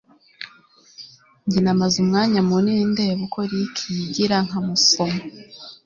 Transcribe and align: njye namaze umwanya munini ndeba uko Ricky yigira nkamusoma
njye 1.45 1.59
namaze 1.63 1.95
umwanya 2.03 2.39
munini 2.49 2.85
ndeba 2.91 3.21
uko 3.27 3.39
Ricky 3.49 3.85
yigira 3.97 4.37
nkamusoma 4.47 5.21